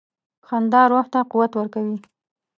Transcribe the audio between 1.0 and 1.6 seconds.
ته قوت